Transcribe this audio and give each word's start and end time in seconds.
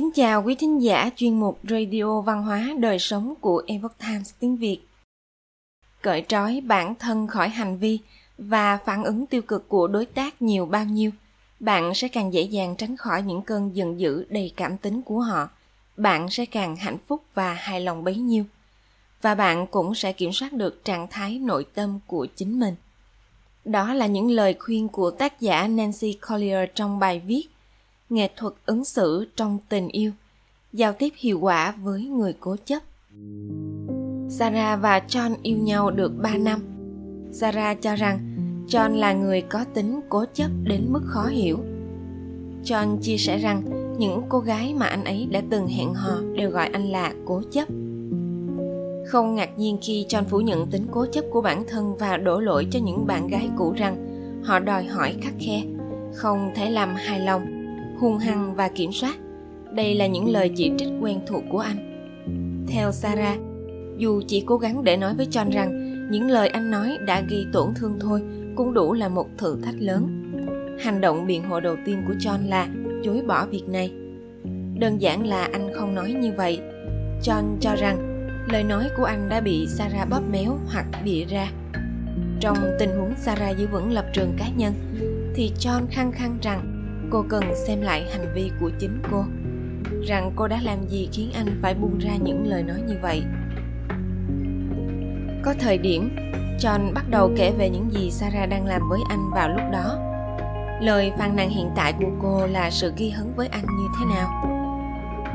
kính 0.00 0.10
chào 0.14 0.42
quý 0.42 0.54
thính 0.54 0.82
giả 0.82 1.10
chuyên 1.16 1.40
mục 1.40 1.58
Radio 1.70 2.20
Văn 2.20 2.42
hóa 2.42 2.74
Đời 2.78 2.98
Sống 2.98 3.34
của 3.40 3.62
Epoch 3.66 3.98
Times 3.98 4.32
tiếng 4.38 4.56
Việt. 4.56 4.80
Cởi 6.02 6.24
trói 6.28 6.62
bản 6.66 6.94
thân 6.94 7.26
khỏi 7.26 7.48
hành 7.48 7.78
vi 7.78 7.98
và 8.38 8.76
phản 8.76 9.04
ứng 9.04 9.26
tiêu 9.26 9.42
cực 9.42 9.68
của 9.68 9.88
đối 9.88 10.06
tác 10.06 10.42
nhiều 10.42 10.66
bao 10.66 10.84
nhiêu, 10.84 11.10
bạn 11.60 11.94
sẽ 11.94 12.08
càng 12.08 12.32
dễ 12.32 12.42
dàng 12.42 12.76
tránh 12.76 12.96
khỏi 12.96 13.22
những 13.22 13.42
cơn 13.42 13.76
giận 13.76 14.00
dữ 14.00 14.24
đầy 14.28 14.52
cảm 14.56 14.76
tính 14.76 15.02
của 15.02 15.20
họ. 15.20 15.48
Bạn 15.96 16.30
sẽ 16.30 16.46
càng 16.46 16.76
hạnh 16.76 16.98
phúc 17.06 17.22
và 17.34 17.52
hài 17.52 17.80
lòng 17.80 18.04
bấy 18.04 18.16
nhiêu. 18.16 18.44
Và 19.22 19.34
bạn 19.34 19.66
cũng 19.66 19.94
sẽ 19.94 20.12
kiểm 20.12 20.32
soát 20.32 20.52
được 20.52 20.84
trạng 20.84 21.06
thái 21.10 21.38
nội 21.38 21.66
tâm 21.74 22.00
của 22.06 22.26
chính 22.36 22.60
mình. 22.60 22.74
Đó 23.64 23.94
là 23.94 24.06
những 24.06 24.30
lời 24.30 24.56
khuyên 24.58 24.88
của 24.88 25.10
tác 25.10 25.40
giả 25.40 25.68
Nancy 25.68 26.18
Collier 26.28 26.68
trong 26.74 26.98
bài 26.98 27.22
viết 27.26 27.48
nghệ 28.10 28.28
thuật 28.36 28.54
ứng 28.66 28.84
xử 28.84 29.26
trong 29.36 29.58
tình 29.68 29.88
yêu 29.88 30.12
giao 30.72 30.92
tiếp 30.92 31.12
hiệu 31.16 31.40
quả 31.40 31.74
với 31.82 32.04
người 32.04 32.34
cố 32.40 32.56
chấp. 32.64 32.82
Sarah 34.28 34.80
và 34.82 35.02
john 35.08 35.34
yêu 35.42 35.58
nhau 35.58 35.90
được 35.90 36.12
3 36.22 36.36
năm. 36.36 36.60
Sarah 37.32 37.82
cho 37.82 37.96
rằng 37.96 38.18
john 38.68 38.96
là 38.96 39.12
người 39.12 39.40
có 39.40 39.64
tính 39.74 40.00
cố 40.08 40.24
chấp 40.34 40.48
đến 40.64 40.86
mức 40.88 41.00
khó 41.04 41.26
hiểu. 41.26 41.58
John 42.64 42.98
chia 42.98 43.16
sẻ 43.16 43.38
rằng 43.38 43.62
những 43.98 44.22
cô 44.28 44.38
gái 44.38 44.74
mà 44.74 44.86
anh 44.86 45.04
ấy 45.04 45.28
đã 45.30 45.42
từng 45.50 45.66
hẹn 45.66 45.94
hò 45.94 46.20
đều 46.36 46.50
gọi 46.50 46.66
anh 46.66 46.90
là 46.90 47.14
cố 47.24 47.42
chấp. 47.50 47.68
Không 49.06 49.34
ngạc 49.34 49.58
nhiên 49.58 49.78
khi 49.82 50.06
John 50.08 50.24
phủ 50.24 50.40
nhận 50.40 50.66
tính 50.66 50.86
cố 50.90 51.06
chấp 51.06 51.24
của 51.30 51.40
bản 51.40 51.64
thân 51.68 51.96
và 51.96 52.16
đổ 52.16 52.40
lỗi 52.40 52.66
cho 52.70 52.78
những 52.78 53.06
bạn 53.06 53.28
gái 53.28 53.50
cũ 53.56 53.72
rằng 53.76 54.06
họ 54.44 54.58
đòi 54.58 54.84
hỏi 54.84 55.14
khắc 55.22 55.34
khe, 55.40 55.62
không 56.14 56.50
thể 56.56 56.70
làm 56.70 56.94
hài 56.94 57.20
lòng 57.20 57.59
hung 58.00 58.18
hăng 58.18 58.54
và 58.54 58.68
kiểm 58.68 58.92
soát. 58.92 59.14
Đây 59.72 59.94
là 59.94 60.06
những 60.06 60.28
lời 60.28 60.50
chỉ 60.56 60.72
trích 60.78 60.88
quen 61.00 61.20
thuộc 61.26 61.42
của 61.50 61.58
anh. 61.58 61.76
Theo 62.68 62.92
sarah, 62.92 63.38
dù 63.96 64.22
chỉ 64.26 64.44
cố 64.46 64.56
gắng 64.56 64.84
để 64.84 64.96
nói 64.96 65.14
với 65.14 65.26
john 65.26 65.50
rằng 65.50 65.90
những 66.10 66.30
lời 66.30 66.48
anh 66.48 66.70
nói 66.70 66.98
đã 67.06 67.20
gây 67.20 67.46
tổn 67.52 67.74
thương 67.74 67.98
thôi 68.00 68.22
cũng 68.56 68.74
đủ 68.74 68.92
là 68.92 69.08
một 69.08 69.26
thử 69.38 69.56
thách 69.62 69.74
lớn. 69.78 70.32
Hành 70.80 71.00
động 71.00 71.26
biện 71.26 71.44
hộ 71.44 71.60
đầu 71.60 71.76
tiên 71.86 72.02
của 72.06 72.14
john 72.14 72.48
là 72.48 72.68
chối 73.04 73.22
bỏ 73.26 73.46
việc 73.46 73.68
này. 73.68 73.92
Đơn 74.78 75.00
giản 75.00 75.26
là 75.26 75.48
anh 75.52 75.72
không 75.74 75.94
nói 75.94 76.12
như 76.12 76.32
vậy. 76.36 76.60
John 77.22 77.42
cho 77.60 77.74
rằng 77.76 78.26
lời 78.52 78.64
nói 78.64 78.88
của 78.96 79.04
anh 79.04 79.28
đã 79.28 79.40
bị 79.40 79.66
sarah 79.66 80.10
bóp 80.10 80.22
méo 80.30 80.58
hoặc 80.66 80.86
bịa 81.04 81.24
ra. 81.24 81.52
Trong 82.40 82.56
tình 82.78 82.90
huống 82.90 83.14
sarah 83.16 83.58
giữ 83.58 83.66
vững 83.66 83.92
lập 83.92 84.04
trường 84.12 84.32
cá 84.38 84.48
nhân, 84.56 84.74
thì 85.34 85.52
john 85.58 85.82
khăng 85.90 86.12
khăng 86.12 86.38
rằng 86.42 86.79
cô 87.10 87.24
cần 87.28 87.54
xem 87.66 87.80
lại 87.80 88.06
hành 88.10 88.32
vi 88.34 88.50
của 88.60 88.70
chính 88.78 89.02
cô. 89.10 89.24
Rằng 90.06 90.32
cô 90.36 90.48
đã 90.48 90.60
làm 90.62 90.88
gì 90.88 91.08
khiến 91.12 91.30
anh 91.34 91.58
phải 91.62 91.74
buông 91.74 91.98
ra 91.98 92.10
những 92.22 92.46
lời 92.46 92.62
nói 92.62 92.80
như 92.86 92.94
vậy? 93.02 93.22
Có 95.42 95.54
thời 95.60 95.78
điểm, 95.78 96.16
john 96.58 96.94
bắt 96.94 97.04
đầu 97.10 97.30
kể 97.36 97.52
về 97.58 97.70
những 97.70 97.92
gì 97.92 98.10
sarah 98.10 98.48
đang 98.48 98.66
làm 98.66 98.88
với 98.88 99.00
anh 99.08 99.30
vào 99.34 99.48
lúc 99.48 99.62
đó. 99.72 99.98
Lời 100.80 101.12
phàn 101.18 101.36
nàn 101.36 101.50
hiện 101.50 101.70
tại 101.76 101.92
của 101.92 102.10
cô 102.22 102.46
là 102.46 102.70
sự 102.70 102.92
ghi 102.96 103.10
hấn 103.10 103.32
với 103.36 103.48
anh 103.48 103.64
như 103.64 103.88
thế 103.98 104.04
nào? 104.14 104.46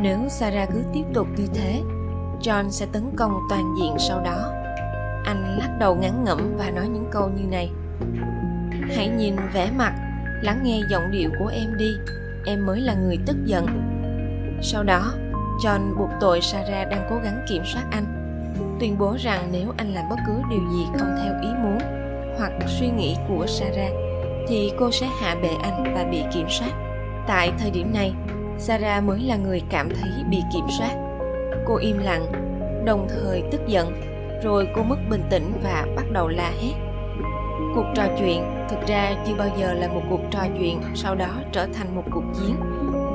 Nếu 0.01 0.19
sarah 0.29 0.69
cứ 0.73 0.79
tiếp 0.93 1.03
tục 1.13 1.27
như 1.37 1.47
thế, 1.53 1.81
john 2.41 2.69
sẽ 2.69 2.85
tấn 2.85 3.03
công 3.15 3.31
toàn 3.49 3.75
diện 3.79 3.95
sau 3.99 4.21
đó. 4.21 4.51
Anh 5.25 5.57
lắc 5.59 5.77
đầu 5.79 5.95
ngắn 5.95 6.23
ngẩm 6.23 6.53
và 6.57 6.69
nói 6.69 6.87
những 6.87 7.07
câu 7.11 7.29
như 7.29 7.47
này. 7.51 7.71
Hãy 8.95 9.07
nhìn 9.07 9.35
vẻ 9.53 9.71
mặt 9.77 10.04
lắng 10.41 10.59
nghe 10.63 10.81
giọng 10.89 11.11
điệu 11.11 11.29
của 11.39 11.47
em 11.47 11.77
đi. 11.77 11.97
Em 12.45 12.65
mới 12.65 12.81
là 12.81 12.93
người 12.93 13.17
tức 13.25 13.35
giận. 13.45 13.65
Sau 14.61 14.83
đó, 14.83 15.13
john 15.63 15.95
buộc 15.97 16.09
tội 16.21 16.41
sarah 16.41 16.89
đang 16.89 17.07
cố 17.09 17.15
gắng 17.23 17.45
kiểm 17.49 17.61
soát 17.65 17.83
anh, 17.91 18.05
tuyên 18.79 18.97
bố 18.97 19.15
rằng 19.19 19.49
nếu 19.51 19.73
anh 19.77 19.93
làm 19.93 20.09
bất 20.09 20.15
cứ 20.27 20.33
điều 20.49 20.69
gì 20.71 20.85
không 20.97 21.15
theo 21.23 21.33
ý 21.41 21.49
muốn 21.63 21.77
hoặc 22.37 22.51
suy 22.67 22.89
nghĩ 22.89 23.15
của 23.27 23.45
sarah, 23.47 23.91
thì 24.47 24.71
cô 24.79 24.91
sẽ 24.91 25.07
hạ 25.21 25.35
bệ 25.41 25.49
anh 25.63 25.93
và 25.95 26.03
bị 26.11 26.21
kiểm 26.33 26.47
soát. 26.49 26.71
Tại 27.27 27.51
thời 27.59 27.71
điểm 27.71 27.93
này, 27.93 28.13
sarah 28.57 29.03
mới 29.03 29.19
là 29.19 29.35
người 29.35 29.61
cảm 29.69 29.89
thấy 29.89 30.09
bị 30.29 30.37
kiểm 30.53 30.65
soát. 30.77 30.95
Cô 31.65 31.75
im 31.75 31.97
lặng, 31.97 32.25
đồng 32.85 33.07
thời 33.09 33.43
tức 33.51 33.61
giận, 33.67 34.01
rồi 34.43 34.67
cô 34.75 34.83
mất 34.83 34.97
bình 35.09 35.23
tĩnh 35.29 35.51
và 35.63 35.85
bắt 35.95 36.05
đầu 36.11 36.27
la 36.27 36.51
hét 36.61 36.84
cuộc 37.75 37.85
trò 37.95 38.03
chuyện 38.19 38.43
thực 38.69 38.87
ra 38.87 39.11
chưa 39.27 39.35
bao 39.35 39.47
giờ 39.57 39.73
là 39.73 39.87
một 39.87 40.01
cuộc 40.09 40.21
trò 40.31 40.39
chuyện 40.57 40.81
sau 40.95 41.15
đó 41.15 41.29
trở 41.51 41.67
thành 41.73 41.95
một 41.95 42.03
cuộc 42.11 42.23
chiến, 42.39 42.55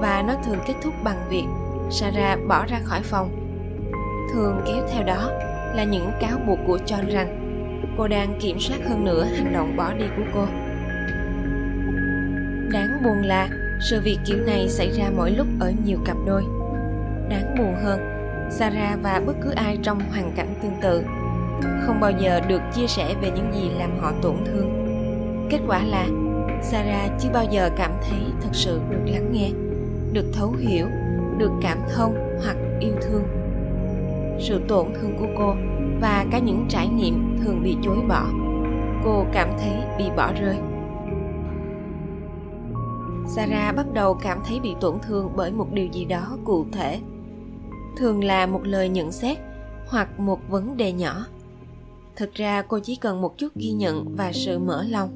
và 0.00 0.24
nó 0.26 0.34
thường 0.44 0.58
kết 0.66 0.74
thúc 0.82 0.94
bằng 1.04 1.16
việc 1.28 1.44
sarah 1.90 2.38
bỏ 2.48 2.66
ra 2.66 2.78
khỏi 2.84 3.00
phòng. 3.02 3.30
Thường 4.34 4.60
kéo 4.66 4.86
theo 4.92 5.02
đó 5.02 5.30
là 5.74 5.84
những 5.84 6.10
cáo 6.20 6.38
buộc 6.46 6.58
của 6.66 6.78
john 6.86 7.10
rằng 7.10 7.36
cô 7.96 8.08
đang 8.08 8.38
kiểm 8.40 8.60
soát 8.60 8.78
hơn 8.88 9.04
nữa 9.04 9.24
hành 9.24 9.52
động 9.52 9.76
bỏ 9.76 9.92
đi 9.92 10.04
của 10.16 10.24
cô. 10.34 10.44
Đáng 12.72 13.02
buồn 13.04 13.22
là 13.22 13.48
sự 13.90 14.00
việc 14.00 14.18
kiểu 14.26 14.38
này 14.46 14.68
xảy 14.68 14.90
ra 14.92 15.04
mỗi 15.16 15.30
lúc 15.30 15.46
ở 15.60 15.72
nhiều 15.84 15.98
cặp 16.04 16.16
đôi. 16.26 16.42
Đáng 17.28 17.54
buồn 17.58 17.74
hơn, 17.82 18.00
sarah 18.50 19.02
và 19.02 19.22
bất 19.26 19.34
cứ 19.42 19.50
ai 19.50 19.78
trong 19.82 20.00
hoàn 20.10 20.32
cảnh 20.36 20.54
tương 20.62 20.80
tự 20.80 21.04
không 21.86 22.00
bao 22.00 22.10
giờ 22.10 22.40
được 22.40 22.60
chia 22.74 22.86
sẻ 22.86 23.14
về 23.20 23.30
những 23.30 23.52
gì 23.54 23.70
làm 23.78 23.98
họ 23.98 24.12
tổn 24.22 24.36
thương. 24.44 24.86
Kết 25.50 25.58
quả 25.66 25.84
là, 25.84 26.06
sarah 26.62 27.12
chưa 27.20 27.30
bao 27.32 27.44
giờ 27.50 27.70
cảm 27.76 27.92
thấy 28.10 28.20
thật 28.40 28.50
sự 28.52 28.80
được 28.90 29.04
lắng 29.06 29.32
nghe, 29.32 29.50
được 30.12 30.24
thấu 30.32 30.52
hiểu, 30.58 30.86
được 31.38 31.50
cảm 31.62 31.78
thông 31.94 32.14
hoặc 32.44 32.56
yêu 32.80 32.92
thương. 33.02 33.22
Sự 34.40 34.60
tổn 34.68 34.86
thương 34.94 35.16
của 35.18 35.28
cô 35.38 35.54
và 36.00 36.26
cả 36.30 36.38
những 36.38 36.66
trải 36.68 36.88
nghiệm 36.88 37.38
thường 37.44 37.62
bị 37.62 37.76
chối 37.82 37.98
bỏ, 38.08 38.26
cô 39.04 39.24
cảm 39.32 39.48
thấy 39.58 39.72
bị 39.98 40.04
bỏ 40.16 40.32
rơi. 40.40 40.56
Sarah 43.28 43.76
bắt 43.76 43.86
đầu 43.92 44.14
cảm 44.14 44.38
thấy 44.48 44.60
bị 44.60 44.74
tổn 44.80 44.98
thương 45.02 45.32
bởi 45.36 45.52
một 45.52 45.66
điều 45.72 45.86
gì 45.86 46.04
đó 46.04 46.36
cụ 46.44 46.66
thể, 46.72 47.00
thường 47.96 48.24
là 48.24 48.46
một 48.46 48.60
lời 48.64 48.88
nhận 48.88 49.12
xét 49.12 49.38
hoặc 49.88 50.20
một 50.20 50.48
vấn 50.48 50.76
đề 50.76 50.92
nhỏ 50.92 51.26
thực 52.16 52.34
ra 52.34 52.62
cô 52.62 52.78
chỉ 52.78 52.96
cần 52.96 53.20
một 53.20 53.38
chút 53.38 53.48
ghi 53.56 53.70
nhận 53.70 54.16
và 54.16 54.32
sự 54.32 54.58
mở 54.58 54.84
lòng. 54.88 55.10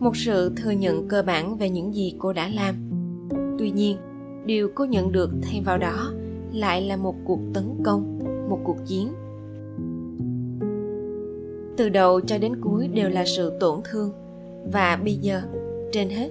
Một 0.00 0.16
sự 0.16 0.52
thừa 0.56 0.70
nhận 0.70 1.08
cơ 1.08 1.22
bản 1.22 1.56
về 1.56 1.70
những 1.70 1.94
gì 1.94 2.14
cô 2.18 2.32
đã 2.32 2.48
làm. 2.48 2.74
Tuy 3.58 3.70
nhiên, 3.70 3.96
điều 4.46 4.70
cô 4.74 4.84
nhận 4.84 5.12
được 5.12 5.30
thay 5.42 5.62
vào 5.64 5.78
đó 5.78 6.12
lại 6.52 6.82
là 6.82 6.96
một 6.96 7.14
cuộc 7.24 7.40
tấn 7.54 7.64
công, 7.84 8.18
một 8.48 8.60
cuộc 8.64 8.76
chiến. 8.86 9.12
Từ 11.76 11.88
đầu 11.88 12.20
cho 12.20 12.38
đến 12.38 12.60
cuối 12.60 12.88
đều 12.88 13.08
là 13.10 13.24
sự 13.24 13.52
tổn 13.60 13.80
thương. 13.90 14.12
Và 14.72 14.98
bây 15.04 15.14
giờ, 15.14 15.42
trên 15.92 16.10
hết, 16.10 16.30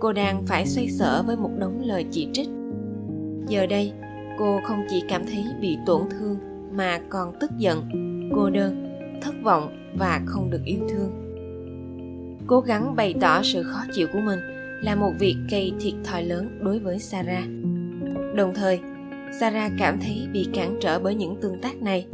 cô 0.00 0.12
đang 0.12 0.42
phải 0.46 0.66
xoay 0.66 0.88
sở 0.88 1.22
với 1.26 1.36
một 1.36 1.50
đống 1.58 1.82
lời 1.84 2.04
chỉ 2.10 2.28
trích. 2.32 2.48
Giờ 3.48 3.66
đây, 3.66 3.92
cô 4.38 4.60
không 4.64 4.78
chỉ 4.90 5.02
cảm 5.08 5.26
thấy 5.26 5.44
bị 5.60 5.78
tổn 5.86 6.02
thương 6.10 6.36
mà 6.72 7.00
còn 7.08 7.32
tức 7.40 7.50
giận, 7.58 7.88
cô 8.34 8.50
đơn 8.50 8.81
thất 9.22 9.34
vọng 9.42 9.94
và 9.98 10.20
không 10.26 10.50
được 10.50 10.64
yêu 10.64 10.78
thương. 10.88 11.22
Cố 12.46 12.60
gắng 12.60 12.96
bày 12.96 13.14
tỏ 13.20 13.42
sự 13.42 13.62
khó 13.62 13.80
chịu 13.92 14.08
của 14.12 14.20
mình 14.20 14.38
là 14.82 14.94
một 14.94 15.12
việc 15.18 15.36
gây 15.50 15.72
thiệt 15.80 15.94
thòi 16.04 16.22
lớn 16.22 16.58
đối 16.60 16.78
với 16.78 16.98
sarah. 16.98 17.44
Đồng 18.34 18.52
thời, 18.54 18.80
sarah 19.40 19.72
cảm 19.78 20.00
thấy 20.00 20.28
bị 20.32 20.48
cản 20.54 20.76
trở 20.80 20.98
bởi 20.98 21.14
những 21.14 21.36
tương 21.40 21.60
tác 21.60 21.82
này. 21.82 22.06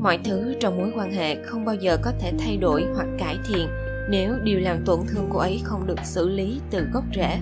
Mọi 0.00 0.18
thứ 0.24 0.54
trong 0.60 0.78
mối 0.78 0.92
quan 0.96 1.10
hệ 1.10 1.44
không 1.44 1.64
bao 1.64 1.74
giờ 1.74 1.96
có 2.02 2.12
thể 2.20 2.32
thay 2.38 2.56
đổi 2.56 2.86
hoặc 2.94 3.06
cải 3.18 3.38
thiện 3.48 3.68
nếu 4.10 4.34
điều 4.42 4.60
làm 4.60 4.84
tổn 4.84 5.00
thương 5.08 5.28
cô 5.32 5.38
ấy 5.38 5.60
không 5.64 5.86
được 5.86 5.98
xử 6.04 6.28
lý 6.28 6.60
từ 6.70 6.86
gốc 6.92 7.04
rễ. 7.14 7.38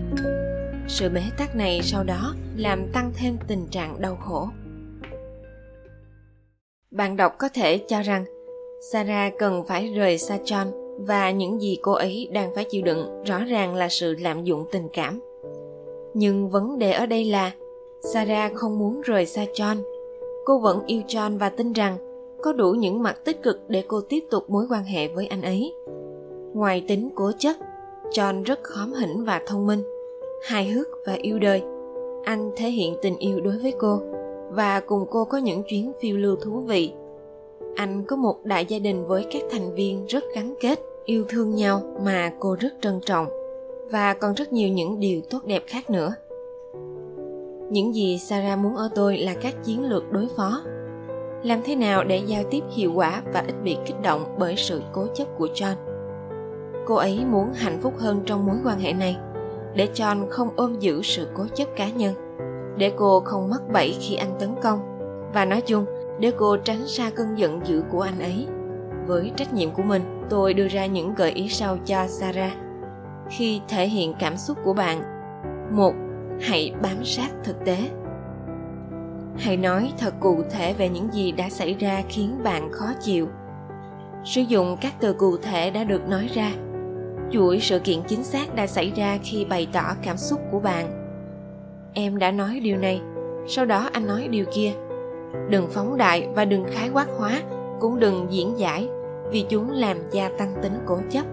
Sự 0.88 1.08
bế 1.08 1.22
tắc 1.36 1.56
này 1.56 1.80
sau 1.82 2.04
đó 2.04 2.34
làm 2.56 2.92
tăng 2.92 3.12
thêm 3.14 3.36
tình 3.48 3.66
trạng 3.70 4.00
đau 4.00 4.16
khổ. 4.16 4.48
Bạn 6.90 7.16
đọc 7.16 7.34
có 7.38 7.48
thể 7.48 7.84
cho 7.88 8.02
rằng 8.02 8.24
Sarah 8.80 9.38
cần 9.38 9.64
phải 9.64 9.86
rời 9.86 10.18
xa 10.18 10.38
John 10.44 10.66
và 10.98 11.30
những 11.30 11.60
gì 11.60 11.78
cô 11.82 11.92
ấy 11.92 12.28
đang 12.32 12.54
phải 12.54 12.64
chịu 12.64 12.82
đựng 12.82 13.24
rõ 13.24 13.44
ràng 13.44 13.74
là 13.74 13.88
sự 13.88 14.14
lạm 14.20 14.44
dụng 14.44 14.64
tình 14.70 14.88
cảm. 14.92 15.20
Nhưng 16.14 16.48
vấn 16.48 16.78
đề 16.78 16.92
ở 16.92 17.06
đây 17.06 17.24
là 17.24 17.52
Sarah 18.00 18.54
không 18.54 18.78
muốn 18.78 19.00
rời 19.00 19.26
xa 19.26 19.44
John. 19.54 19.76
Cô 20.44 20.58
vẫn 20.58 20.82
yêu 20.86 21.02
John 21.08 21.38
và 21.38 21.48
tin 21.48 21.72
rằng 21.72 21.96
có 22.42 22.52
đủ 22.52 22.72
những 22.72 23.02
mặt 23.02 23.24
tích 23.24 23.42
cực 23.42 23.60
để 23.68 23.84
cô 23.88 24.00
tiếp 24.00 24.24
tục 24.30 24.50
mối 24.50 24.66
quan 24.70 24.84
hệ 24.84 25.08
với 25.08 25.26
anh 25.26 25.42
ấy. 25.42 25.74
Ngoài 26.54 26.84
tính 26.88 27.10
cố 27.14 27.32
chấp, 27.38 27.54
John 28.10 28.42
rất 28.42 28.62
khóm 28.62 28.92
hỉnh 28.92 29.24
và 29.24 29.40
thông 29.46 29.66
minh, 29.66 29.82
hài 30.42 30.68
hước 30.68 30.86
và 31.06 31.12
yêu 31.12 31.38
đời. 31.38 31.62
Anh 32.24 32.50
thể 32.56 32.68
hiện 32.70 32.96
tình 33.02 33.16
yêu 33.18 33.40
đối 33.40 33.58
với 33.58 33.72
cô 33.78 34.00
và 34.50 34.80
cùng 34.80 35.06
cô 35.10 35.24
có 35.24 35.38
những 35.38 35.62
chuyến 35.62 35.92
phiêu 36.00 36.16
lưu 36.16 36.36
thú 36.36 36.60
vị 36.60 36.92
anh 37.76 38.04
có 38.04 38.16
một 38.16 38.44
đại 38.44 38.66
gia 38.66 38.78
đình 38.78 39.06
với 39.06 39.26
các 39.30 39.42
thành 39.50 39.74
viên 39.74 40.06
rất 40.06 40.24
gắn 40.34 40.54
kết, 40.60 40.80
yêu 41.04 41.24
thương 41.28 41.54
nhau 41.54 41.82
mà 42.04 42.32
cô 42.40 42.56
rất 42.60 42.68
trân 42.80 43.00
trọng. 43.06 43.26
Và 43.90 44.14
còn 44.14 44.34
rất 44.34 44.52
nhiều 44.52 44.68
những 44.68 45.00
điều 45.00 45.20
tốt 45.30 45.38
đẹp 45.46 45.62
khác 45.66 45.90
nữa. 45.90 46.14
Những 47.70 47.94
gì 47.94 48.18
sarah 48.18 48.58
muốn 48.58 48.76
ở 48.76 48.88
tôi 48.94 49.18
là 49.18 49.34
các 49.42 49.54
chiến 49.64 49.88
lược 49.88 50.12
đối 50.12 50.28
phó. 50.36 50.62
Làm 51.42 51.60
thế 51.64 51.76
nào 51.76 52.04
để 52.04 52.22
giao 52.26 52.42
tiếp 52.50 52.60
hiệu 52.70 52.92
quả 52.94 53.22
và 53.32 53.44
ít 53.46 53.54
bị 53.64 53.76
kích 53.86 54.02
động 54.02 54.34
bởi 54.38 54.54
sự 54.56 54.82
cố 54.92 55.06
chấp 55.14 55.24
của 55.38 55.48
john? 55.54 55.74
Cô 56.86 56.94
ấy 56.94 57.24
muốn 57.30 57.52
hạnh 57.52 57.78
phúc 57.82 57.94
hơn 57.98 58.20
trong 58.26 58.46
mối 58.46 58.56
quan 58.64 58.78
hệ 58.78 58.92
này, 58.92 59.16
để 59.74 59.88
john 59.94 60.26
không 60.30 60.48
ôm 60.56 60.78
giữ 60.78 61.02
sự 61.02 61.26
cố 61.34 61.44
chấp 61.54 61.68
cá 61.76 61.90
nhân, 61.90 62.14
để 62.76 62.92
cô 62.96 63.20
không 63.20 63.50
mắc 63.50 63.62
bẫy 63.72 63.96
khi 64.00 64.14
anh 64.14 64.36
tấn 64.38 64.50
công. 64.62 64.78
Và 65.34 65.44
nói 65.44 65.60
chung 65.60 65.84
để 66.20 66.32
cô 66.38 66.56
tránh 66.56 66.86
xa 66.86 67.10
cơn 67.10 67.38
giận 67.38 67.60
dữ 67.64 67.82
của 67.90 68.00
anh 68.00 68.18
ấy. 68.18 68.46
Với 69.06 69.32
trách 69.36 69.54
nhiệm 69.54 69.70
của 69.70 69.82
mình, 69.82 70.02
tôi 70.30 70.54
đưa 70.54 70.68
ra 70.68 70.86
những 70.86 71.14
gợi 71.14 71.30
ý 71.30 71.48
sau 71.48 71.78
cho 71.84 72.06
sarah. 72.06 72.52
Khi 73.30 73.60
thể 73.68 73.88
hiện 73.88 74.14
cảm 74.18 74.36
xúc 74.36 74.58
của 74.64 74.72
bạn, 74.72 75.02
một, 75.70 75.94
hãy 76.40 76.72
bám 76.82 77.04
sát 77.04 77.30
thực 77.44 77.64
tế. 77.64 77.76
Hãy 79.38 79.56
nói 79.56 79.92
thật 79.98 80.14
cụ 80.20 80.42
thể 80.50 80.72
về 80.72 80.88
những 80.88 81.12
gì 81.12 81.32
đã 81.32 81.50
xảy 81.50 81.74
ra 81.74 82.02
khiến 82.08 82.42
bạn 82.44 82.72
khó 82.72 82.86
chịu. 83.00 83.28
Sử 84.24 84.40
dụng 84.40 84.76
các 84.80 84.92
từ 85.00 85.12
cụ 85.12 85.36
thể 85.36 85.70
đã 85.70 85.84
được 85.84 86.08
nói 86.08 86.30
ra. 86.34 86.52
Chuỗi 87.30 87.60
sự 87.60 87.78
kiện 87.78 88.02
chính 88.08 88.24
xác 88.24 88.54
đã 88.54 88.66
xảy 88.66 88.92
ra 88.96 89.18
khi 89.22 89.44
bày 89.44 89.68
tỏ 89.72 89.94
cảm 90.02 90.16
xúc 90.16 90.40
của 90.50 90.60
bạn. 90.60 90.86
Em 91.94 92.18
đã 92.18 92.30
nói 92.30 92.60
điều 92.60 92.76
này, 92.76 93.00
sau 93.48 93.64
đó 93.64 93.88
anh 93.92 94.06
nói 94.06 94.28
điều 94.28 94.44
kia 94.54 94.72
đừng 95.48 95.68
phóng 95.70 95.96
đại 95.96 96.28
và 96.34 96.44
đừng 96.44 96.64
khái 96.64 96.90
quát 96.90 97.06
hóa 97.18 97.42
cũng 97.80 98.00
đừng 98.00 98.26
diễn 98.30 98.58
giải 98.58 98.88
vì 99.30 99.46
chúng 99.48 99.70
làm 99.70 99.96
gia 100.10 100.28
tăng 100.38 100.54
tính 100.62 100.78
cố 100.86 100.98
chấp 101.10 101.24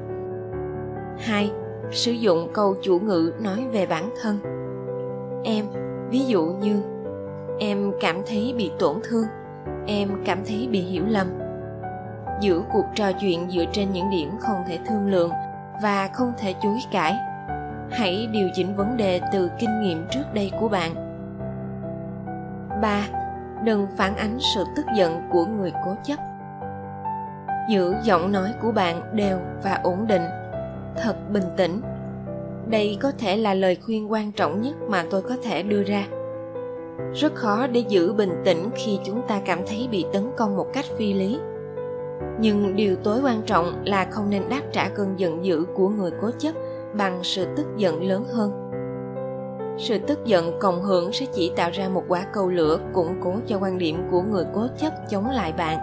2. 1.20 1.52
Sử 1.92 2.12
dụng 2.12 2.50
câu 2.54 2.76
chủ 2.82 3.00
ngữ 3.00 3.34
nói 3.40 3.68
về 3.72 3.86
bản 3.86 4.10
thân 4.22 4.40
Em, 5.44 5.66
ví 6.10 6.20
dụ 6.20 6.46
như 6.46 6.82
Em 7.60 7.92
cảm 8.00 8.22
thấy 8.26 8.54
bị 8.58 8.72
tổn 8.80 8.96
thương 9.04 9.26
Em 9.88 10.10
cảm 10.26 10.40
thấy 10.46 10.68
bị 10.72 10.80
hiểu 10.80 11.04
lầm 11.08 11.28
Giữa 12.42 12.64
cuộc 12.74 12.86
trò 12.96 13.12
chuyện 13.12 13.50
dựa 13.50 13.66
trên 13.72 13.92
những 13.92 14.10
điểm 14.10 14.30
không 14.40 14.64
thể 14.68 14.80
thương 14.90 15.12
lượng 15.12 15.32
và 15.84 16.10
không 16.14 16.34
thể 16.38 16.54
chối 16.64 16.78
cãi 16.92 17.16
hãy 17.92 18.28
điều 18.32 18.50
chỉnh 18.54 18.76
vấn 18.76 18.98
đề 18.98 19.22
từ 19.34 19.50
kinh 19.60 19.82
nghiệm 19.82 20.06
trước 20.12 20.34
đây 20.34 20.52
của 20.60 20.68
bạn 20.68 20.96
3. 22.82 23.23
Đừng 23.64 23.88
phản 23.98 24.16
ánh 24.16 24.38
sự 24.56 24.64
tức 24.76 24.86
giận 24.98 25.22
của 25.32 25.46
người 25.46 25.72
cố 25.86 25.96
chấp. 26.04 26.16
Giữ 27.70 27.96
giọng 28.04 28.32
nói 28.32 28.50
của 28.62 28.72
bạn 28.72 29.02
đều 29.16 29.38
và 29.64 29.80
ổn 29.84 30.08
định. 30.08 30.24
Thật 30.98 31.16
bình 31.30 31.44
tĩnh. 31.58 31.82
Đây 32.68 32.98
có 33.02 33.12
thể 33.18 33.38
là 33.38 33.54
lời 33.54 33.78
khuyên 33.86 34.12
quan 34.12 34.32
trọng 34.32 34.62
nhất 34.62 34.76
mà 34.88 35.06
tôi 35.10 35.22
có 35.22 35.36
thể 35.44 35.64
đưa 35.64 35.84
ra. 35.84 36.08
Rất 37.14 37.36
khó 37.36 37.68
để 37.68 37.84
giữ 37.88 38.14
bình 38.14 38.42
tĩnh 38.46 38.70
khi 38.76 39.00
chúng 39.06 39.22
ta 39.28 39.42
cảm 39.46 39.60
thấy 39.68 39.88
bị 39.92 40.06
tấn 40.14 40.32
công 40.38 40.58
một 40.58 40.68
cách 40.74 40.86
phi 40.98 41.14
lý. 41.14 41.40
Nhưng 42.40 42.76
điều 42.76 42.96
tối 42.96 43.20
quan 43.24 43.42
trọng 43.42 43.84
là 43.86 44.08
không 44.12 44.30
nên 44.30 44.50
đáp 44.50 44.62
trả 44.72 44.90
cơn 44.90 45.20
giận 45.20 45.46
dữ 45.46 45.66
của 45.76 45.90
người 45.90 46.12
cố 46.22 46.30
chấp 46.40 46.52
bằng 46.94 47.20
sự 47.24 47.48
tức 47.58 47.66
giận 47.78 48.04
lớn 48.04 48.26
hơn 48.34 48.63
sự 49.78 49.98
tức 50.08 50.26
giận, 50.26 50.60
cộng 50.60 50.82
hưởng 50.82 51.14
sẽ 51.14 51.26
chỉ 51.34 51.52
tạo 51.56 51.70
ra 51.74 51.90
một 51.90 52.04
quả 52.08 52.26
cầu 52.34 52.50
lửa 52.50 52.80
củng 52.94 53.16
cố 53.24 53.34
cho 53.48 53.58
quan 53.62 53.78
điểm 53.78 54.08
của 54.12 54.22
người 54.22 54.46
cố 54.54 54.68
chấp 54.78 54.94
chống 55.10 55.30
lại 55.30 55.54
bạn. 55.54 55.80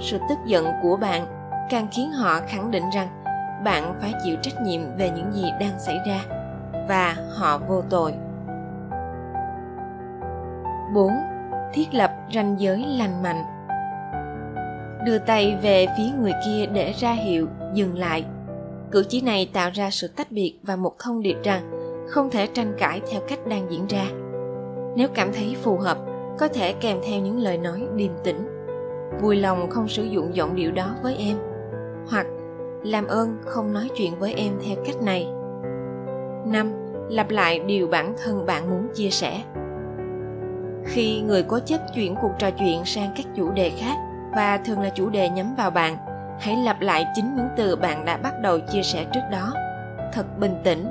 Sự 0.00 0.18
tức 0.28 0.38
giận 0.46 0.66
của 0.82 0.96
bạn 0.96 1.26
càng 1.70 1.88
khiến 1.96 2.12
họ 2.12 2.40
khẳng 2.48 2.70
định 2.70 2.84
rằng 2.94 3.08
bạn 3.64 3.94
phải 4.00 4.12
chịu 4.24 4.36
trách 4.42 4.62
nhiệm 4.62 4.80
về 4.98 5.10
những 5.10 5.32
gì 5.32 5.44
đang 5.60 5.78
xảy 5.78 5.98
ra 6.06 6.24
và 6.88 7.16
họ 7.38 7.58
vô 7.58 7.82
tội. 7.90 8.12
4. 10.94 11.12
Thiết 11.72 11.94
lập 11.94 12.10
ranh 12.34 12.56
giới 12.58 12.84
lành 12.86 13.22
mạnh. 13.22 13.44
Đưa 15.06 15.18
tay 15.18 15.58
về 15.62 15.86
phía 15.98 16.10
người 16.20 16.32
kia 16.46 16.66
để 16.66 16.92
ra 16.92 17.12
hiệu, 17.12 17.48
dừng 17.74 17.98
lại. 17.98 18.24
Cử 18.90 19.04
chỉ 19.08 19.20
này 19.20 19.50
tạo 19.52 19.70
ra 19.74 19.90
sự 19.90 20.08
tách 20.08 20.32
biệt 20.32 20.58
và 20.62 20.76
một 20.76 20.92
thông 20.98 21.22
điệp 21.22 21.36
rằng 21.44 21.85
không 22.06 22.30
thể 22.30 22.46
tranh 22.46 22.74
cãi 22.78 23.00
theo 23.10 23.20
cách 23.28 23.46
đang 23.46 23.70
diễn 23.70 23.86
ra. 23.86 24.04
Nếu 24.96 25.08
cảm 25.14 25.32
thấy 25.32 25.56
phù 25.62 25.76
hợp, 25.76 25.98
có 26.38 26.48
thể 26.48 26.72
kèm 26.72 26.98
theo 27.06 27.20
những 27.20 27.38
lời 27.38 27.58
nói 27.58 27.88
điềm 27.96 28.12
tĩnh, 28.24 28.48
vui 29.20 29.36
lòng 29.36 29.70
không 29.70 29.88
sử 29.88 30.04
dụng 30.04 30.36
giọng 30.36 30.56
điệu 30.56 30.72
đó 30.72 30.94
với 31.02 31.16
em, 31.16 31.36
hoặc 32.10 32.26
làm 32.82 33.06
ơn 33.06 33.38
không 33.44 33.72
nói 33.72 33.90
chuyện 33.96 34.18
với 34.18 34.34
em 34.34 34.52
theo 34.66 34.76
cách 34.86 35.02
này. 35.02 35.28
Năm, 36.46 36.72
lặp 37.08 37.30
lại 37.30 37.58
điều 37.58 37.86
bản 37.86 38.14
thân 38.24 38.46
bạn 38.46 38.70
muốn 38.70 38.88
chia 38.94 39.10
sẻ. 39.10 39.42
Khi 40.84 41.20
người 41.20 41.42
cố 41.42 41.58
chấp 41.58 41.80
chuyển 41.94 42.14
cuộc 42.22 42.32
trò 42.38 42.50
chuyện 42.50 42.84
sang 42.84 43.10
các 43.16 43.26
chủ 43.36 43.52
đề 43.52 43.70
khác 43.70 43.96
và 44.34 44.58
thường 44.58 44.80
là 44.80 44.88
chủ 44.88 45.10
đề 45.10 45.28
nhắm 45.28 45.54
vào 45.58 45.70
bạn, 45.70 45.96
hãy 46.40 46.56
lặp 46.56 46.80
lại 46.80 47.06
chính 47.14 47.36
những 47.36 47.48
từ 47.56 47.76
bạn 47.76 48.04
đã 48.04 48.16
bắt 48.16 48.34
đầu 48.42 48.58
chia 48.72 48.82
sẻ 48.82 49.06
trước 49.14 49.20
đó. 49.32 49.52
Thật 50.12 50.38
bình 50.38 50.54
tĩnh 50.64 50.86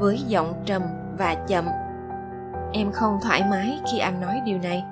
với 0.00 0.18
giọng 0.26 0.62
trầm 0.64 0.82
và 1.18 1.34
chậm. 1.48 1.64
Em 2.72 2.92
không 2.92 3.18
thoải 3.22 3.42
mái 3.50 3.80
khi 3.92 3.98
anh 3.98 4.20
nói 4.20 4.40
điều 4.44 4.58
này. 4.58 4.84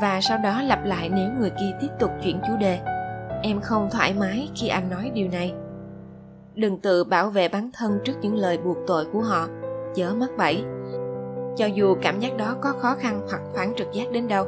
Và 0.00 0.20
sau 0.20 0.38
đó 0.38 0.62
lặp 0.62 0.84
lại 0.84 1.10
nếu 1.14 1.30
người 1.38 1.50
kia 1.50 1.76
tiếp 1.80 1.88
tục 1.98 2.10
chuyển 2.22 2.40
chủ 2.46 2.56
đề. 2.60 2.78
Em 3.42 3.60
không 3.60 3.88
thoải 3.90 4.14
mái 4.14 4.48
khi 4.54 4.68
anh 4.68 4.90
nói 4.90 5.10
điều 5.14 5.28
này. 5.28 5.54
Đừng 6.54 6.80
tự 6.80 7.04
bảo 7.04 7.30
vệ 7.30 7.48
bản 7.48 7.70
thân 7.74 7.98
trước 8.04 8.14
những 8.20 8.34
lời 8.34 8.58
buộc 8.58 8.76
tội 8.86 9.04
của 9.04 9.20
họ. 9.20 9.46
Chớ 9.94 10.14
mắc 10.16 10.30
bẫy. 10.38 10.64
Cho 11.56 11.66
dù 11.66 11.96
cảm 12.02 12.20
giác 12.20 12.36
đó 12.36 12.56
có 12.60 12.72
khó 12.72 12.94
khăn 12.94 13.20
hoặc 13.30 13.42
phản 13.54 13.72
trực 13.76 13.92
giác 13.92 14.12
đến 14.12 14.28
đâu, 14.28 14.46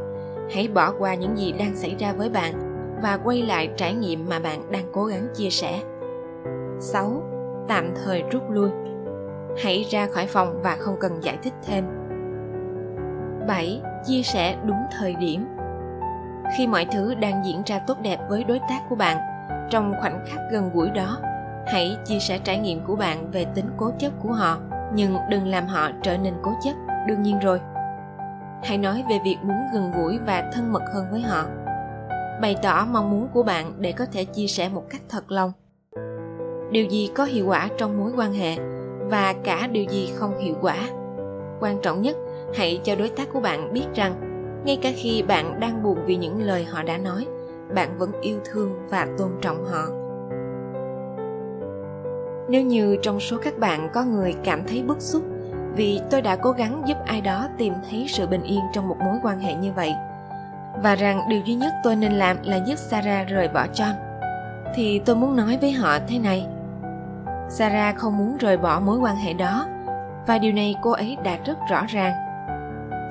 hãy 0.55 0.69
bỏ 0.69 0.93
qua 0.99 1.15
những 1.15 1.39
gì 1.39 1.53
đang 1.53 1.77
xảy 1.77 1.97
ra 1.99 2.13
với 2.13 2.29
bạn 2.29 2.55
và 3.03 3.19
quay 3.25 3.43
lại 3.43 3.71
trải 3.77 3.95
nghiệm 3.95 4.29
mà 4.29 4.39
bạn 4.39 4.73
đang 4.73 4.85
cố 4.93 5.05
gắng 5.05 5.29
chia 5.35 5.51
sẻ. 5.51 5.81
6. 6.81 7.23
Tạm 7.69 7.95
thời 8.05 8.23
rút 8.31 8.51
lui. 8.51 8.71
Hãy 9.59 9.87
ra 9.91 10.07
khỏi 10.07 10.27
phòng 10.27 10.61
và 10.63 10.77
không 10.81 10.97
cần 11.01 11.25
giải 11.25 11.39
thích 11.43 11.55
thêm. 11.67 11.85
7. 13.49 13.81
Chia 14.07 14.23
sẻ 14.23 14.57
đúng 14.65 14.77
thời 14.99 15.15
điểm. 15.15 15.47
Khi 16.57 16.67
mọi 16.67 16.87
thứ 16.93 17.15
đang 17.15 17.45
diễn 17.47 17.63
ra 17.67 17.79
tốt 17.79 17.97
đẹp 18.03 18.19
với 18.29 18.45
đối 18.45 18.59
tác 18.59 18.81
của 18.89 18.97
bạn, 18.97 19.17
Trong 19.71 19.95
khoảnh 20.01 20.25
khắc 20.27 20.41
gần 20.53 20.71
gũi 20.75 20.91
đó, 20.91 21.19
Hãy 21.67 21.97
chia 22.05 22.19
sẻ 22.19 22.39
trải 22.39 22.59
nghiệm 22.59 22.85
của 22.85 22.97
bạn 22.97 23.31
về 23.31 23.45
tính 23.55 23.71
cố 23.77 23.91
chấp 23.99 24.13
của 24.23 24.33
họ, 24.33 24.59
Nhưng 24.95 25.17
đừng 25.31 25.47
làm 25.47 25.67
họ 25.67 25.91
trở 26.03 26.17
nên 26.17 26.35
cố 26.43 26.53
chấp, 26.65 26.73
Đương 27.07 27.23
nhiên 27.23 27.39
rồi. 27.39 27.61
Hãy 28.65 28.79
nói 28.79 29.05
về 29.11 29.19
việc 29.25 29.37
muốn 29.43 29.59
gần 29.75 29.93
gũi 29.97 30.19
và 30.19 30.51
thân 30.53 30.73
mật 30.73 30.83
hơn 30.95 31.07
với 31.11 31.21
họ. 31.21 31.45
Bày 32.41 32.57
tỏ 32.63 32.87
mong 32.91 33.11
muốn 33.11 33.29
của 33.35 33.43
bạn 33.43 33.73
để 33.79 33.93
có 33.93 34.07
thể 34.13 34.25
chia 34.25 34.47
sẻ 34.47 34.69
một 34.69 34.85
cách 34.91 35.03
thật 35.09 35.33
lòng. 35.33 35.53
Điều 36.71 36.85
gì 36.85 37.11
có 37.15 37.25
hiệu 37.25 37.47
quả 37.49 37.69
trong 37.79 37.99
mối 37.99 38.13
quan 38.17 38.33
hệ? 38.33 38.76
Và 39.09 39.35
cả 39.45 39.67
điều 39.73 39.85
gì 39.85 40.13
không 40.17 40.39
hiệu 40.39 40.55
quả. 40.61 40.77
Quan 41.61 41.79
trọng 41.83 42.03
nhất, 42.03 42.17
hãy 42.55 42.81
cho 42.85 42.95
đối 42.95 43.09
tác 43.09 43.33
của 43.33 43.41
bạn 43.41 43.73
biết 43.73 43.85
rằng, 43.95 44.15
ngay 44.65 44.79
cả 44.83 44.91
khi 44.97 45.23
bạn 45.23 45.61
đang 45.61 45.83
buồn 45.83 45.99
vì 46.07 46.17
những 46.17 46.43
lời 46.43 46.65
họ 46.65 46.83
đã 46.83 46.99
nói, 46.99 47.27
bạn 47.75 47.99
vẫn 47.99 48.13
yêu 48.21 48.39
thương 48.45 48.79
và 48.91 49.07
tôn 49.19 49.31
trọng 49.41 49.65
họ. 49.65 49.87
Nếu 52.49 52.63
như 52.63 52.97
trong 53.03 53.21
số 53.21 53.37
các 53.43 53.59
bạn 53.59 53.89
có 53.95 54.05
người 54.05 54.35
cảm 54.45 54.65
thấy 54.69 54.83
bức 54.83 55.01
xúc 55.01 55.23
vì 55.77 56.01
tôi 56.11 56.23
đã 56.23 56.37
cố 56.37 56.51
gắng 56.51 56.83
giúp 56.87 56.97
ai 57.07 57.21
đó 57.21 57.49
tìm 57.59 57.73
thấy 57.91 58.07
sự 58.09 58.27
bình 58.27 58.43
yên 58.43 58.61
trong 58.73 58.89
một 58.89 58.97
mối 58.99 59.17
quan 59.23 59.39
hệ 59.39 59.55
như 59.55 59.73
vậy, 59.73 59.93
và 60.83 60.95
rằng 60.95 61.21
điều 61.29 61.41
duy 61.45 61.55
nhất 61.55 61.73
tôi 61.85 61.97
nên 61.97 62.13
làm 62.13 62.37
là 62.43 62.57
giúp 62.67 62.79
Sarah 62.79 63.29
rời 63.29 63.49
bỏ 63.49 63.67
John, 63.75 63.95
thì 64.75 64.99
tôi 64.99 65.17
muốn 65.17 65.37
nói 65.37 65.59
với 65.61 65.73
họ 65.73 65.99
thế 66.09 66.19
này. 66.19 66.47
Sarah 67.49 67.97
không 67.97 68.19
muốn 68.19 68.37
rời 68.37 68.57
bỏ 68.57 68.81
mối 68.81 68.99
quan 68.99 69.17
hệ 69.17 69.33
đó. 69.33 69.67
Và 70.27 70.39
điều 70.39 70.53
này 70.53 70.75
cô 70.83 70.91
ấy 70.91 71.17
đã 71.25 71.39
rất 71.47 71.59
rõ 71.71 71.85
ràng. 71.89 72.13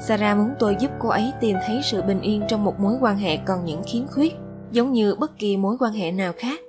Sarah 0.07 0.37
muốn 0.37 0.49
tôi 0.59 0.75
giúp 0.79 0.91
cô 0.99 1.09
ấy 1.09 1.33
tìm 1.41 1.57
thấy 1.67 1.79
sự 1.83 2.01
bình 2.01 2.21
yên 2.21 2.41
trong 2.47 2.63
một 2.63 2.79
mối 2.79 2.97
quan 3.01 3.17
hệ 3.17 3.37
còn 3.37 3.65
những 3.65 3.81
khiếm 3.85 4.07
khuyết, 4.07 4.33
giống 4.71 4.91
như 4.91 5.15
bất 5.15 5.31
kỳ 5.39 5.57
mối 5.57 5.77
quan 5.79 5.93
hệ 5.93 6.11
nào 6.11 6.33
khác. 6.37 6.59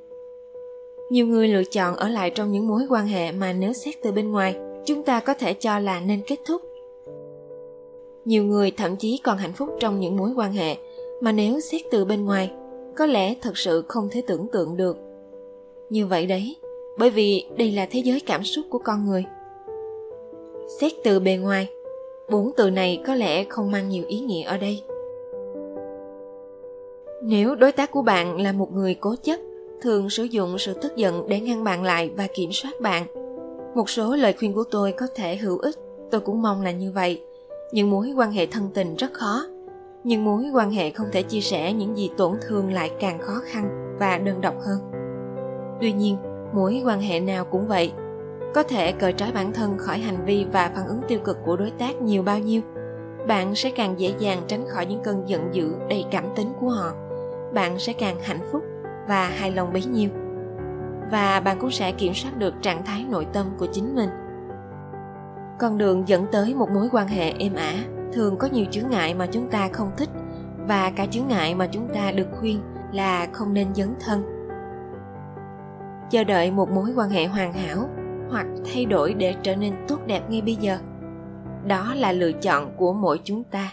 Nhiều 1.10 1.26
người 1.26 1.48
lựa 1.48 1.64
chọn 1.64 1.96
ở 1.96 2.08
lại 2.08 2.30
trong 2.30 2.52
những 2.52 2.68
mối 2.68 2.86
quan 2.90 3.06
hệ 3.06 3.32
mà 3.32 3.52
nếu 3.52 3.72
xét 3.72 3.94
từ 4.02 4.12
bên 4.12 4.32
ngoài, 4.32 4.56
chúng 4.84 5.02
ta 5.02 5.20
có 5.20 5.34
thể 5.34 5.54
cho 5.54 5.78
là 5.78 6.00
nên 6.00 6.22
kết 6.26 6.38
thúc. 6.46 6.62
Nhiều 8.24 8.44
người 8.44 8.70
thậm 8.70 8.96
chí 8.96 9.20
còn 9.24 9.38
hạnh 9.38 9.52
phúc 9.52 9.68
trong 9.80 10.00
những 10.00 10.16
mối 10.16 10.32
quan 10.36 10.52
hệ 10.52 10.76
mà 11.20 11.32
nếu 11.32 11.60
xét 11.60 11.80
từ 11.90 12.04
bên 12.04 12.24
ngoài, 12.24 12.50
có 12.96 13.06
lẽ 13.06 13.34
thật 13.42 13.58
sự 13.58 13.84
không 13.88 14.08
thể 14.10 14.22
tưởng 14.26 14.46
tượng 14.52 14.76
được. 14.76 14.96
Như 15.90 16.06
vậy 16.06 16.26
đấy 16.26 16.56
bởi 16.98 17.10
vì 17.10 17.46
đây 17.56 17.72
là 17.72 17.86
thế 17.90 18.00
giới 18.00 18.20
cảm 18.20 18.44
xúc 18.44 18.66
của 18.70 18.78
con 18.78 19.04
người. 19.04 19.24
Xét 20.80 20.92
từ 21.04 21.20
bề 21.20 21.36
ngoài, 21.36 21.68
bốn 22.30 22.52
từ 22.56 22.70
này 22.70 23.02
có 23.06 23.14
lẽ 23.14 23.44
không 23.44 23.70
mang 23.70 23.88
nhiều 23.88 24.04
ý 24.08 24.20
nghĩa 24.20 24.42
ở 24.42 24.58
đây. 24.58 24.82
Nếu 27.22 27.54
đối 27.54 27.72
tác 27.72 27.90
của 27.90 28.02
bạn 28.02 28.40
là 28.40 28.52
một 28.52 28.72
người 28.72 28.94
cố 28.94 29.14
chấp, 29.22 29.36
thường 29.82 30.10
sử 30.10 30.24
dụng 30.24 30.58
sự 30.58 30.74
tức 30.74 30.96
giận 30.96 31.28
để 31.28 31.40
ngăn 31.40 31.64
bạn 31.64 31.82
lại 31.82 32.10
và 32.16 32.26
kiểm 32.34 32.52
soát 32.52 32.80
bạn. 32.80 33.06
Một 33.74 33.90
số 33.90 34.16
lời 34.16 34.34
khuyên 34.38 34.54
của 34.54 34.64
tôi 34.70 34.92
có 34.92 35.06
thể 35.14 35.36
hữu 35.36 35.58
ích, 35.58 35.76
tôi 36.10 36.20
cũng 36.20 36.42
mong 36.42 36.62
là 36.62 36.70
như 36.70 36.92
vậy. 36.92 37.22
Những 37.72 37.90
mối 37.90 38.12
quan 38.16 38.32
hệ 38.32 38.46
thân 38.46 38.68
tình 38.74 38.96
rất 38.96 39.12
khó. 39.12 39.46
Nhưng 40.04 40.24
mối 40.24 40.44
quan 40.54 40.70
hệ 40.70 40.90
không 40.90 41.06
thể 41.12 41.22
chia 41.22 41.40
sẻ 41.40 41.72
những 41.72 41.96
gì 41.96 42.10
tổn 42.16 42.32
thương 42.48 42.72
lại 42.72 42.90
càng 43.00 43.18
khó 43.18 43.40
khăn 43.44 43.96
và 43.98 44.18
đơn 44.18 44.40
độc 44.40 44.54
hơn. 44.60 44.78
Tuy 45.80 45.92
nhiên 45.92 46.16
mối 46.56 46.82
quan 46.86 47.00
hệ 47.00 47.20
nào 47.20 47.44
cũng 47.44 47.68
vậy. 47.68 47.92
Có 48.54 48.62
thể 48.62 48.92
cởi 48.92 49.12
trói 49.12 49.32
bản 49.32 49.52
thân 49.52 49.78
khỏi 49.78 49.98
hành 49.98 50.24
vi 50.24 50.46
và 50.52 50.70
phản 50.74 50.86
ứng 50.86 51.00
tiêu 51.08 51.18
cực 51.24 51.38
của 51.44 51.56
đối 51.56 51.70
tác 51.70 52.02
nhiều 52.02 52.22
bao 52.22 52.38
nhiêu, 52.38 52.62
bạn 53.28 53.54
sẽ 53.54 53.70
càng 53.70 54.00
dễ 54.00 54.14
dàng 54.18 54.42
tránh 54.46 54.64
khỏi 54.68 54.86
những 54.86 55.02
cơn 55.02 55.28
giận 55.28 55.48
dữ 55.52 55.74
đầy 55.88 56.04
cảm 56.10 56.24
tính 56.36 56.52
của 56.60 56.68
họ. 56.68 56.92
Bạn 57.54 57.78
sẽ 57.78 57.92
càng 57.92 58.16
hạnh 58.22 58.40
phúc 58.52 58.62
và 59.08 59.28
hài 59.28 59.50
lòng 59.50 59.72
bấy 59.72 59.84
nhiêu. 59.84 60.10
Và 61.10 61.40
bạn 61.40 61.58
cũng 61.60 61.70
sẽ 61.70 61.92
kiểm 61.92 62.14
soát 62.14 62.38
được 62.38 62.54
trạng 62.62 62.84
thái 62.84 63.04
nội 63.10 63.26
tâm 63.32 63.46
của 63.58 63.66
chính 63.72 63.94
mình. 63.94 64.10
Con 65.58 65.78
đường 65.78 66.08
dẫn 66.08 66.26
tới 66.32 66.54
một 66.54 66.70
mối 66.70 66.88
quan 66.92 67.08
hệ 67.08 67.32
êm 67.38 67.54
ả 67.54 67.74
thường 68.12 68.36
có 68.36 68.48
nhiều 68.52 68.64
chướng 68.70 68.90
ngại 68.90 69.14
mà 69.14 69.26
chúng 69.26 69.48
ta 69.48 69.68
không 69.72 69.90
thích, 69.96 70.08
và 70.68 70.90
cả 70.96 71.06
chướng 71.06 71.28
ngại 71.28 71.54
mà 71.54 71.66
chúng 71.66 71.88
ta 71.94 72.12
được 72.12 72.28
khuyên 72.32 72.60
là 72.92 73.26
không 73.32 73.54
nên 73.54 73.74
dấn 73.74 73.94
thân 74.00 74.35
chờ 76.10 76.24
đợi 76.24 76.50
một 76.50 76.70
mối 76.70 76.90
quan 76.96 77.10
hệ 77.10 77.26
hoàn 77.26 77.52
hảo 77.52 77.88
hoặc 78.30 78.46
thay 78.64 78.84
đổi 78.84 79.14
để 79.14 79.34
trở 79.42 79.56
nên 79.56 79.74
tốt 79.88 79.98
đẹp 80.06 80.22
ngay 80.30 80.42
bây 80.42 80.54
giờ. 80.54 80.78
Đó 81.66 81.94
là 81.94 82.12
lựa 82.12 82.32
chọn 82.32 82.72
của 82.76 82.92
mỗi 82.92 83.20
chúng 83.24 83.44
ta. 83.44 83.72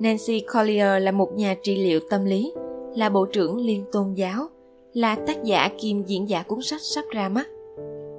Nancy 0.00 0.44
collier 0.54 1.02
là 1.02 1.12
một 1.12 1.32
nhà 1.34 1.54
trị 1.62 1.76
liệu 1.76 2.00
tâm 2.10 2.24
lý, 2.24 2.52
là 2.96 3.08
bộ 3.08 3.26
trưởng 3.26 3.56
liên 3.56 3.84
tôn 3.92 4.14
giáo, 4.14 4.48
là 4.92 5.16
tác 5.26 5.44
giả 5.44 5.68
kiêm 5.78 6.04
diễn 6.04 6.28
giả 6.28 6.42
cuốn 6.42 6.62
sách 6.62 6.80
sắp 6.80 7.04
ra 7.10 7.28
mắt. 7.28 7.46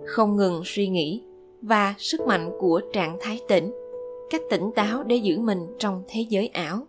Không 0.06 0.36
ngừng 0.36 0.62
suy 0.66 0.88
nghĩ 0.88 1.24
và 1.62 1.94
sức 1.98 2.22
mạnh 2.22 2.52
của 2.60 2.82
trạng 2.94 3.18
thái 3.22 3.40
tỉnh, 3.48 3.72
cách 4.30 4.42
tỉnh 4.50 4.72
táo 4.76 5.04
để 5.04 5.16
giữ 5.16 5.40
mình 5.40 5.60
trong 5.80 6.04
thế 6.08 6.26
giới 6.30 6.48
ảo. 6.48 6.88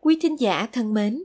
Quý 0.00 0.18
thính 0.22 0.40
giả 0.40 0.68
thân 0.72 0.94
mến 0.94 1.24